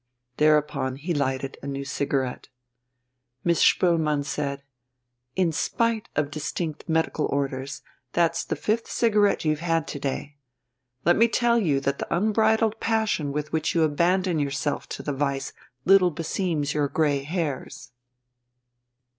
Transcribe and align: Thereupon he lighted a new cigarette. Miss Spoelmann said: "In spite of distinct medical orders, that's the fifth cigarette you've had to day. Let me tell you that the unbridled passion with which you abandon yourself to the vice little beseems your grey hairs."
Thereupon 0.37 0.95
he 0.95 1.13
lighted 1.13 1.59
a 1.61 1.67
new 1.67 1.85
cigarette. 1.85 2.49
Miss 3.43 3.59
Spoelmann 3.63 4.23
said: 4.23 4.63
"In 5.35 5.51
spite 5.51 6.09
of 6.15 6.31
distinct 6.31 6.89
medical 6.89 7.27
orders, 7.27 7.83
that's 8.11 8.43
the 8.43 8.55
fifth 8.55 8.87
cigarette 8.89 9.45
you've 9.45 9.59
had 9.59 9.87
to 9.89 9.99
day. 9.99 10.37
Let 11.05 11.17
me 11.17 11.27
tell 11.27 11.59
you 11.59 11.79
that 11.81 11.99
the 11.99 12.11
unbridled 12.11 12.79
passion 12.79 13.31
with 13.31 13.51
which 13.53 13.75
you 13.75 13.83
abandon 13.83 14.39
yourself 14.39 14.89
to 14.89 15.03
the 15.03 15.13
vice 15.13 15.53
little 15.85 16.09
beseems 16.09 16.73
your 16.73 16.87
grey 16.87 17.21
hairs." 17.21 17.91